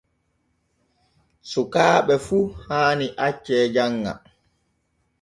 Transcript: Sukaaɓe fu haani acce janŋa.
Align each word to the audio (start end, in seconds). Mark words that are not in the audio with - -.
Sukaaɓe 1.49 2.15
fu 2.25 2.37
haani 2.65 3.05
acce 3.25 3.55
janŋa. 3.73 4.11